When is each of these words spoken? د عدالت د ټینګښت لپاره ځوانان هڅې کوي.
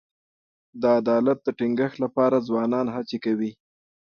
د 0.81 0.83
عدالت 0.99 1.39
د 1.43 1.47
ټینګښت 1.57 1.97
لپاره 2.03 2.45
ځوانان 2.47 2.85
هڅې 2.95 3.17
کوي. 3.25 3.51